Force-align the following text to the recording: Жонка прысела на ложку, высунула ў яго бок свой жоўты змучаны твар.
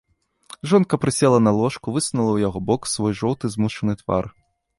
Жонка 0.63 0.97
прысела 1.03 1.37
на 1.47 1.53
ложку, 1.59 1.93
высунула 1.99 2.25
ў 2.33 2.45
яго 2.47 2.59
бок 2.71 2.91
свой 2.95 3.13
жоўты 3.21 3.45
змучаны 3.59 3.93
твар. 4.03 4.33